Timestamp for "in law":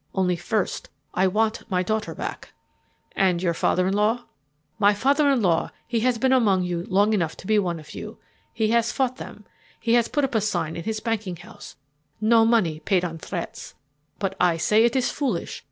3.87-4.23, 5.29-5.69